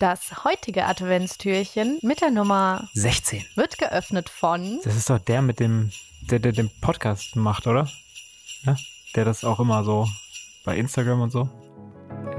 Das 0.00 0.44
heutige 0.44 0.86
Adventstürchen 0.86 1.98
mit 2.00 2.22
der 2.22 2.30
Nummer 2.30 2.88
16. 2.94 3.44
wird 3.54 3.76
geöffnet 3.76 4.30
von 4.30 4.80
Das 4.82 4.96
ist 4.96 5.10
doch 5.10 5.18
der 5.18 5.42
mit 5.42 5.60
dem, 5.60 5.90
der, 6.22 6.38
der 6.38 6.52
den 6.52 6.70
Podcast 6.80 7.36
macht, 7.36 7.66
oder? 7.66 7.86
Ja? 8.62 8.76
Der 9.14 9.26
das 9.26 9.44
auch 9.44 9.60
immer 9.60 9.84
so 9.84 10.08
bei 10.64 10.78
Instagram 10.78 11.20
und 11.20 11.32
so. 11.32 11.50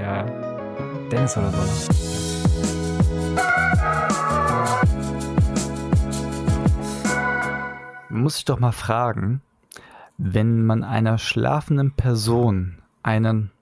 Ja, 0.00 0.24
Dennis 1.12 1.36
oder 1.36 1.52
so. 1.52 1.92
Muss 8.08 8.34
sich 8.34 8.44
doch 8.44 8.58
mal 8.58 8.72
fragen, 8.72 9.40
wenn 10.18 10.66
man 10.66 10.82
einer 10.82 11.16
schlafenden 11.16 11.92
Person 11.92 12.82
einen 13.04 13.52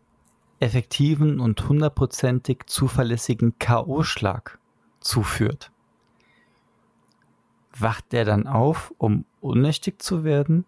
effektiven 0.61 1.41
und 1.41 1.69
hundertprozentig 1.69 2.67
zuverlässigen 2.67 3.59
K.O.-Schlag 3.59 4.59
zuführt, 5.01 5.73
wacht 7.77 8.13
er 8.13 8.25
dann 8.25 8.47
auf, 8.47 8.93
um 8.99 9.25
ohnmächtig 9.41 10.01
zu 10.01 10.23
werden? 10.23 10.67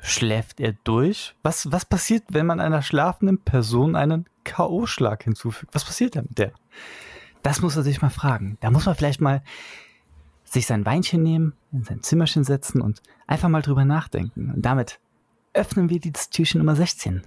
Schläft 0.00 0.60
er 0.60 0.74
durch? 0.84 1.34
Was, 1.42 1.70
was 1.70 1.84
passiert, 1.84 2.24
wenn 2.30 2.46
man 2.46 2.60
einer 2.60 2.82
schlafenden 2.82 3.38
Person 3.38 3.96
einen 3.96 4.26
K.O.-Schlag 4.44 5.22
hinzufügt? 5.22 5.74
Was 5.74 5.84
passiert 5.84 6.16
dann 6.16 6.26
mit 6.28 6.38
der? 6.38 6.52
Das 7.42 7.60
muss 7.60 7.76
er 7.76 7.82
sich 7.82 8.02
mal 8.02 8.10
fragen. 8.10 8.56
Da 8.60 8.70
muss 8.70 8.86
man 8.86 8.94
vielleicht 8.94 9.20
mal 9.20 9.42
sich 10.44 10.66
sein 10.66 10.86
Weinchen 10.86 11.22
nehmen, 11.22 11.54
in 11.72 11.84
sein 11.84 12.02
Zimmerchen 12.02 12.44
setzen 12.44 12.80
und 12.80 13.02
einfach 13.26 13.48
mal 13.48 13.62
drüber 13.62 13.84
nachdenken. 13.84 14.52
Und 14.54 14.62
damit 14.62 15.00
öffnen 15.52 15.90
wir 15.90 16.00
dieses 16.00 16.30
Türchen 16.30 16.58
Nummer 16.58 16.76
16. 16.76 17.22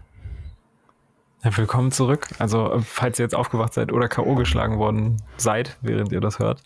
Willkommen 1.44 1.92
zurück. 1.92 2.28
Also, 2.40 2.74
äh, 2.74 2.82
falls 2.82 3.20
ihr 3.20 3.24
jetzt 3.24 3.36
aufgewacht 3.36 3.74
seid 3.74 3.92
oder 3.92 4.08
K.O. 4.08 4.36
geschlagen 4.36 4.80
worden 4.80 5.22
seid, 5.38 5.78
während 5.82 6.12
ihr 6.12 6.20
das 6.20 6.40
hört. 6.40 6.64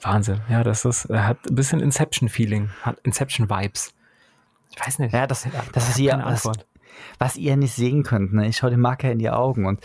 Wahnsinn. 0.00 0.40
Ja, 0.48 0.62
das 0.62 0.84
ist, 0.84 1.06
er 1.06 1.26
hat 1.26 1.38
ein 1.48 1.54
bisschen 1.56 1.80
Inception-Feeling, 1.80 2.70
hat 2.82 3.00
Inception-Vibes. 3.00 3.92
Ich 4.70 4.86
weiß 4.86 5.00
nicht. 5.00 5.12
Ja, 5.12 5.26
das, 5.26 5.46
das 5.72 5.84
hab 5.84 5.90
ist 5.90 5.98
ihr, 5.98 6.12
keine 6.12 6.26
was, 7.18 7.36
ihr 7.36 7.56
nicht 7.56 7.74
sehen 7.74 8.02
könnt. 8.02 8.32
Ne? 8.32 8.48
Ich 8.48 8.58
schaue 8.58 8.70
dem 8.70 8.80
Marker 8.80 9.10
in 9.10 9.18
die 9.18 9.30
Augen 9.30 9.66
und 9.66 9.80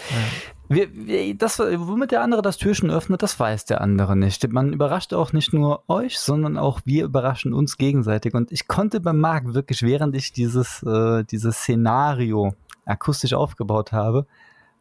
wir, 0.69 0.87
wir, 0.93 1.35
das, 1.35 1.59
womit 1.59 2.11
der 2.11 2.21
andere 2.21 2.41
das 2.41 2.57
Türchen 2.57 2.89
öffnet, 2.89 3.21
das 3.21 3.39
weiß 3.39 3.65
der 3.65 3.81
andere 3.81 4.15
nicht. 4.15 4.51
Man 4.51 4.73
überrascht 4.73 5.13
auch 5.13 5.33
nicht 5.33 5.53
nur 5.53 5.83
euch, 5.87 6.19
sondern 6.19 6.57
auch 6.57 6.81
wir 6.85 7.05
überraschen 7.05 7.53
uns 7.53 7.77
gegenseitig. 7.77 8.33
Und 8.33 8.51
ich 8.51 8.67
konnte 8.67 8.99
beim 8.99 9.19
Marc 9.19 9.53
wirklich, 9.53 9.83
während 9.83 10.15
ich 10.15 10.31
dieses, 10.31 10.81
äh, 10.83 11.23
dieses 11.25 11.57
Szenario 11.57 12.53
akustisch 12.85 13.33
aufgebaut 13.33 13.91
habe, 13.91 14.25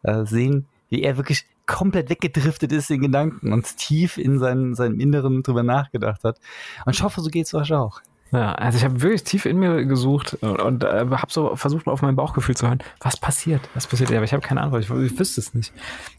äh, 0.02 0.24
sehen, 0.24 0.66
wie 0.88 1.02
er 1.02 1.16
wirklich 1.16 1.46
komplett 1.66 2.10
weggedriftet 2.10 2.72
ist 2.72 2.90
in 2.90 3.00
Gedanken 3.00 3.52
und 3.52 3.76
tief 3.76 4.18
in 4.18 4.38
seinem, 4.38 4.74
seinem 4.74 5.00
Inneren 5.00 5.42
drüber 5.42 5.62
nachgedacht 5.62 6.24
hat. 6.24 6.38
Und 6.84 6.94
ich 6.94 7.02
hoffe, 7.02 7.20
so 7.20 7.30
geht 7.30 7.46
es 7.46 7.54
euch 7.54 7.72
auch. 7.72 8.00
Ja, 8.32 8.52
also 8.52 8.78
ich 8.78 8.84
habe 8.84 9.02
wirklich 9.02 9.24
tief 9.24 9.44
in 9.44 9.58
mir 9.58 9.84
gesucht 9.84 10.38
und, 10.40 10.58
und 10.60 10.84
äh, 10.84 11.06
habe 11.10 11.26
so 11.30 11.54
versucht, 11.54 11.84
mal 11.84 11.92
auf 11.92 12.00
mein 12.00 12.16
Bauchgefühl 12.16 12.56
zu 12.56 12.66
hören. 12.66 12.78
Was 13.00 13.18
passiert? 13.18 13.60
Was 13.74 13.86
passiert? 13.86 14.10
Aber 14.10 14.24
ich 14.24 14.32
habe 14.32 14.42
keine 14.42 14.62
Antwort. 14.62 14.82
Ich, 14.82 14.90
ich 14.90 15.18
wüsste 15.18 15.40
es 15.40 15.52
nicht. 15.52 15.72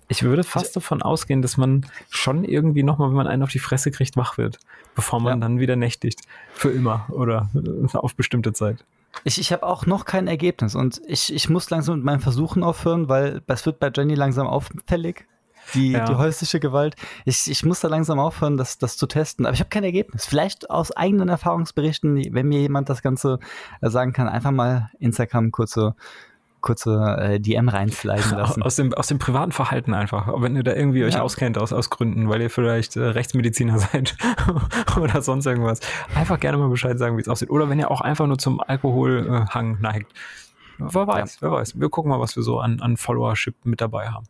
Ich 0.10 0.22
würde 0.22 0.44
fast 0.44 0.76
davon 0.76 1.02
ausgehen, 1.02 1.42
dass 1.42 1.58
man 1.58 1.88
schon 2.12 2.44
irgendwie 2.44 2.84
nochmal, 2.84 3.10
wenn 3.10 3.16
man 3.16 3.26
einen 3.28 3.42
auf 3.42 3.50
die 3.50 3.58
Fresse 3.60 3.90
kriegt, 3.90 4.16
wach 4.16 4.38
wird, 4.38 4.60
bevor 4.94 5.20
man 5.22 5.40
Ja. 5.40 5.48
dann 5.48 5.60
wieder 5.60 5.76
nächtigt. 5.76 6.22
Für 6.54 6.70
immer 6.70 7.08
oder 7.10 7.50
äh, 7.56 7.98
auf 7.98 8.14
bestimmte 8.16 8.54
Zeit. 8.54 8.86
Ich, 9.24 9.40
ich 9.40 9.52
habe 9.52 9.64
auch 9.64 9.86
noch 9.88 10.06
kein 10.06 10.28
Ergebnis 10.28 10.76
und 10.76 11.02
ich, 11.08 11.34
ich 11.34 11.50
muss 11.50 11.70
langsam 11.72 11.96
mit 11.96 12.06
meinen 12.06 12.20
Versuchen 12.20 12.64
aufhören, 12.64 13.10
weil 13.10 13.42
es 13.48 13.66
wird 13.66 13.80
bei 13.80 13.92
Jenny 13.96 14.14
langsam 14.16 14.46
auffällig, 14.48 15.26
die, 15.74 15.92
Ja. 15.92 16.06
die 16.06 16.16
häusliche 16.16 16.60
Gewalt. 16.60 16.96
Ich, 17.26 17.50
ich 17.50 17.64
muss 17.66 17.80
da 17.80 17.88
langsam 17.88 18.20
aufhören, 18.20 18.58
das, 18.58 18.78
das 18.78 18.98
zu 18.98 19.08
testen. 19.08 19.46
Aber 19.46 19.54
ich 19.54 19.60
habe 19.60 19.70
kein 19.70 19.84
Ergebnis. 19.84 20.26
Vielleicht 20.26 20.70
aus 20.70 20.92
eigenen 20.92 21.30
Erfahrungsberichten, 21.30 22.34
wenn 22.34 22.48
mir 22.48 22.60
jemand 22.62 22.90
das 22.90 23.02
Ganze 23.02 23.40
äh, 23.82 23.90
sagen 23.90 24.14
kann, 24.14 24.28
einfach 24.28 24.52
mal 24.52 24.90
Instagram 25.00 25.52
kurze, 25.52 25.96
kurze 26.62 27.18
äh, 27.20 27.40
DM 27.40 27.68
reinsliden 27.70 28.38
lassen. 28.38 28.64
Aus 28.64 28.76
dem, 28.78 28.94
aus 28.94 29.08
dem 29.08 29.20
privaten 29.20 29.52
Verhalten 29.52 29.94
einfach. 29.94 30.28
Wenn 30.42 30.56
ihr 30.56 30.64
da 30.64 30.74
irgendwie 30.74 31.04
euch 31.04 31.16
Ja. 31.16 31.22
auskennt 31.22 31.58
aus, 31.58 31.74
aus 31.74 31.90
Gründen, 31.90 32.30
weil 32.30 32.42
ihr 32.42 32.50
vielleicht 32.50 32.96
äh, 32.96 33.02
Rechtsmediziner 33.04 33.80
seid 33.92 34.16
oder 35.00 35.22
sonst 35.22 35.46
irgendwas. 35.46 35.80
Einfach 36.16 36.40
gerne 36.40 36.58
mal 36.58 36.70
Bescheid 36.70 36.98
sagen, 37.00 37.18
wie 37.18 37.22
es 37.22 37.28
aussieht. 37.28 37.50
Oder 37.50 37.70
wenn 37.70 37.80
ihr 37.80 37.92
auch 37.92 38.02
einfach 38.02 38.28
nur 38.28 38.38
zum 38.38 38.62
Alkoholhang 38.62 39.80
neigt. 39.82 40.12
Wer 40.80 41.08
weiß, 41.08 41.42
wer 41.42 41.52
weiß. 41.52 41.80
Wir 41.80 41.90
gucken 41.90 42.10
mal, 42.10 42.20
was 42.20 42.36
wir 42.36 42.44
so 42.44 42.60
an, 42.60 42.80
an 42.82 42.98
Followership 42.98 43.56
mit 43.64 43.80
dabei 43.82 44.10
haben. 44.10 44.26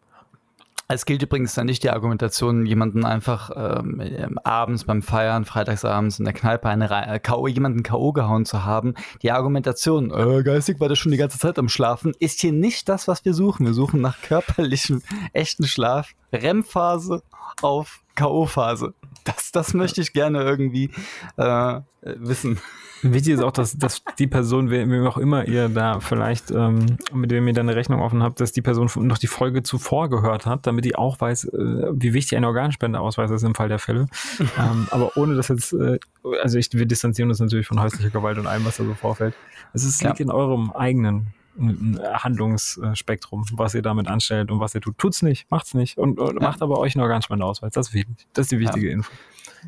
Es 0.88 1.06
gilt 1.06 1.24
übrigens 1.24 1.54
dann 1.56 1.66
nicht 1.66 1.84
die 1.84 1.90
Argumentation, 1.90 2.66
jemanden 2.66 3.06
einfach 3.06 3.52
ähm, 3.56 4.02
ähm, 4.02 4.38
abends 4.44 4.84
beim 4.84 5.02
Feiern, 5.02 5.46
freitagsabends 5.46 6.20
in 6.20 6.26
der 6.26 6.34
Kneipe 6.34 6.68
eine 6.70 6.90
Re- 6.90 7.08
äh, 7.16 7.20
K.O., 7.20 7.48
jemanden 7.48 7.84
K.O. 7.84 8.12
gehauen 8.12 8.46
zu 8.46 8.66
haben. 8.66 8.94
Die 9.22 9.32
Argumentation, 9.32 10.12
äh, 10.12 10.44
geistig 10.44 10.80
war 10.80 10.90
der 10.90 10.96
schon 10.96 11.12
die 11.12 11.18
ganze 11.18 11.40
Zeit 11.40 11.58
am 11.58 11.70
Schlafen, 11.70 12.14
ist 12.20 12.42
hier 12.42 12.52
nicht 12.52 12.90
das, 12.90 13.08
was 13.08 13.24
wir 13.26 13.34
suchen. 13.34 13.66
Wir 13.66 13.74
suchen 13.74 14.02
nach 14.02 14.22
körperlichem, 14.22 15.02
echten 15.32 15.66
Schlaf, 15.66 16.12
REM-Phase 16.32 17.24
auf 17.62 18.02
K.O.-Phase. 18.16 18.94
Das, 19.24 19.52
das 19.52 19.74
möchte 19.74 20.02
ich 20.02 20.14
gerne 20.14 20.42
irgendwie 20.44 20.90
äh, 21.38 21.80
wissen. 22.02 22.60
Wichtig 23.02 23.34
ist 23.34 23.44
auch, 23.44 23.52
dass, 23.52 23.78
dass 23.78 24.02
die 24.18 24.28
Person, 24.28 24.70
wem 24.70 25.06
auch 25.06 25.18
immer 25.18 25.46
ihr 25.46 25.68
da 25.68 26.00
vielleicht, 26.00 26.52
ähm, 26.52 26.98
mit 27.14 27.32
dem 27.32 27.46
ihr 27.48 27.54
dann 27.54 27.68
eine 27.68 27.76
Rechnung 27.76 28.02
offen 28.02 28.24
habt, 28.24 28.40
dass 28.40 28.54
die 28.54 28.62
Person 28.62 28.90
noch 29.06 29.18
die 29.18 29.28
Folge 29.28 29.62
zuvor 29.62 30.10
gehört 30.10 30.46
hat, 30.46 30.66
damit 30.68 30.86
die 30.86 30.96
auch 30.96 31.20
weiß, 31.20 31.46
äh, 31.46 31.88
wie 31.92 32.14
wichtig 32.14 32.38
ein 32.38 32.46
Organspendeausweis 32.46 33.30
ist 33.32 33.44
im 33.44 33.56
Fall 33.56 33.68
der 33.68 33.80
Fälle. 33.80 34.08
ähm, 34.58 34.88
aber 34.90 35.18
ohne 35.18 35.36
das 35.36 35.50
jetzt, 35.50 35.74
äh, 35.74 36.00
also 36.42 36.58
ich, 36.58 36.70
wir 36.72 36.86
distanzieren 36.86 37.30
uns 37.30 37.40
natürlich 37.42 37.68
von 37.68 37.82
häuslicher 37.82 38.10
Gewalt 38.10 38.38
und 38.38 38.48
allem, 38.48 38.64
was 38.66 38.78
da 38.78 38.86
so 38.86 38.94
vorfällt. 38.94 39.34
Es 39.74 39.84
ist, 39.84 40.02
Ja. 40.02 40.10
liegt 40.10 40.22
in 40.22 40.32
eurem 40.32 40.72
eigenen 40.72 41.28
Handlungsspektrum, 41.58 43.46
was 43.54 43.74
ihr 43.76 43.82
damit 43.82 44.08
anstellt 44.08 44.52
und 44.52 44.60
was 44.60 44.74
ihr 44.76 44.82
tut. 44.82 44.98
Tut's 44.98 45.22
nicht, 45.22 45.50
macht's 45.52 45.74
nicht 45.74 45.98
und, 45.98 46.20
und 46.20 46.42
Ja. 46.42 46.48
macht 46.48 46.62
aber 46.62 46.80
euch 46.80 46.96
einen 46.96 47.04
Organspendeausweis. 47.04 47.74
Das 47.74 47.90
ist 47.90 47.94
wichtig. 47.94 48.28
Das 48.34 48.46
ist 48.46 48.52
die 48.52 48.60
wichtige 48.60 48.90
Info. 48.90 49.12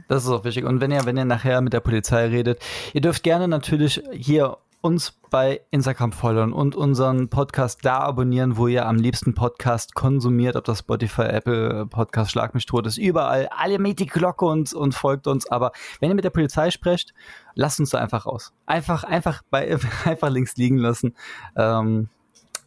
Das 0.07 0.23
ist 0.23 0.29
auch 0.29 0.43
wichtig. 0.43 0.65
Und 0.65 0.81
wenn 0.81 0.91
ihr, 0.91 1.05
wenn 1.05 1.15
ihr 1.17 1.25
nachher 1.25 1.61
mit 1.61 1.71
der 1.73 1.79
Polizei 1.79 2.27
redet, 2.27 2.59
ihr 2.93 3.01
dürft 3.01 3.23
gerne 3.23 3.47
natürlich 3.47 4.01
hier 4.11 4.57
uns 4.85 5.13
bei 5.31 5.61
Instagram 5.71 6.11
folgen 6.11 6.53
und 6.53 6.75
unseren 6.75 7.27
Podcast 7.27 7.79
da 7.81 8.01
abonnieren, 8.01 8.55
wo 8.55 8.67
ihr 8.67 8.85
am 8.85 8.97
liebsten 8.97 9.33
Podcast 9.33 9.95
konsumiert, 9.95 10.55
ob 10.55 10.63
das 10.65 10.77
Spotify, 10.79 11.23
Apple 11.23 11.87
Podcast, 11.87 12.29
Schlag 12.29 12.53
mich 12.53 12.67
tot 12.67 12.85
ist, 12.85 12.99
überall. 12.99 13.49
Alle 13.49 13.79
mit 13.79 13.99
die 13.99 14.05
Glocke 14.05 14.45
und, 14.45 14.75
und 14.75 14.93
folgt 14.93 15.25
uns. 15.25 15.49
Aber 15.49 15.71
wenn 15.99 16.09
ihr 16.09 16.15
mit 16.15 16.23
der 16.23 16.29
Polizei 16.29 16.69
sprecht, 16.69 17.15
lasst 17.55 17.79
uns 17.79 17.89
da 17.89 17.97
einfach 17.97 18.27
raus. 18.27 18.53
Einfach, 18.67 19.03
einfach 19.03 19.41
bei, 19.49 19.75
einfach 20.05 20.29
links 20.29 20.55
liegen 20.55 20.77
lassen. 20.77 21.15
Ähm, 21.55 22.09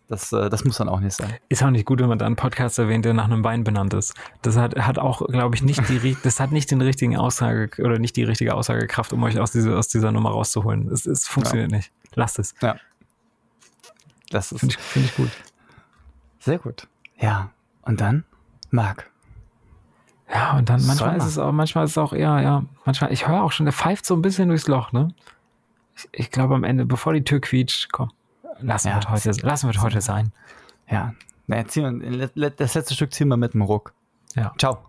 das, 0.09 0.33
äh, 0.33 0.51
das 0.51 0.65
muss 0.65 0.79
dann 0.79 0.89
auch 0.89 1.01
nicht 1.01 1.15
sein. 1.15 1.35
Ist 1.49 1.63
auch 1.63 1.71
nicht 1.71 1.85
gut, 1.85 2.01
wenn 2.01 2.09
man 2.09 2.19
da 2.19 2.27
einen 2.27 2.35
Podcast 2.35 2.81
erwähnt, 2.81 3.05
der 3.05 3.15
nach 3.15 3.27
einem 3.27 3.45
Wein 3.45 3.63
benannt 3.63 3.95
ist. 3.95 4.15
Das 4.43 4.57
hat, 4.57 4.75
hat 4.75 4.99
auch, 4.99 5.25
glaube 5.29 5.55
ich, 5.55 5.63
nicht 5.63 5.89
die, 5.89 6.17
das 6.25 6.41
hat 6.41 6.51
nicht 6.51 6.71
den 6.73 6.81
richtigen 6.81 7.17
Aussage 7.17 7.81
oder 7.81 8.01
nicht 8.01 8.17
die 8.17 8.25
richtige 8.25 8.55
Aussagekraft, 8.55 9.13
um 9.13 9.23
euch 9.23 9.39
aus, 9.39 9.53
diese, 9.53 9.77
aus 9.77 9.87
dieser 9.87 10.11
Nummer 10.11 10.31
rauszuholen. 10.31 10.91
Es, 10.91 11.07
es 11.07 11.29
funktioniert 11.29 11.71
nicht. 11.71 11.93
Lasst 12.19 12.39
es. 12.39 12.55
Das 14.31 14.53
ist 14.53 14.61
Finde 14.61 14.75
ich, 14.75 14.81
find 14.83 15.07
ich 15.07 15.17
gut. 15.17 15.31
sehr 16.41 16.59
gut. 16.59 16.87
Ja. 17.19 17.51
Und 17.83 18.01
dann, 18.01 18.25
Marc. 18.71 19.11
Ja, 20.31 20.59
und 20.59 20.69
dann 20.69 20.85
manchmal 20.85 21.13
Sommer. 21.13 21.17
ist 21.17 21.25
es 21.25 21.39
auch, 21.39 21.53
manchmal 21.53 21.85
ist 21.85 21.93
es 21.93 21.99
auch 21.99 22.13
eher, 22.13 22.41
ja, 22.41 22.65
manchmal, 22.85 23.13
ich 23.13 23.27
höre 23.27 23.43
auch 23.43 23.53
schon, 23.53 23.65
der 23.65 23.73
pfeift 23.73 24.05
so 24.05 24.15
ein 24.15 24.21
bisschen 24.21 24.49
durchs 24.49 24.69
Loch, 24.69 24.93
ne? 24.93 25.15
Ich, 25.97 26.09
ich 26.13 26.31
glaube 26.31 26.55
am 26.55 26.65
Ende, 26.65 26.85
bevor 26.85 27.15
die 27.15 27.25
Tür 27.25 27.41
quietscht, 27.41 27.91
komm, 27.93 28.11
lassen 28.61 28.89
Ja, 28.89 29.03
wir 29.03 29.11
heute, 29.11 29.31
lassen 29.41 29.73
wir 29.73 29.81
heute 29.81 30.03
sein. 30.03 30.33
Ja. 30.91 31.15
Na, 31.47 31.67
ziehen 31.67 32.01
wir, 32.03 32.51
das 32.51 32.75
letzte 32.75 32.93
Stück 32.95 33.15
ziehen 33.15 33.29
wir 33.29 33.39
mit 33.39 33.55
dem 33.55 33.63
Ruck. 33.63 33.95
Ja. 34.35 34.53
Ciao. 34.59 34.88